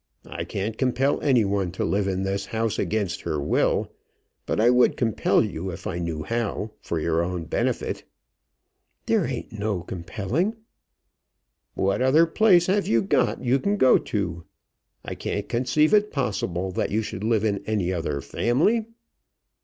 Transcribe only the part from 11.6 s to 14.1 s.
"What other place have you got you can go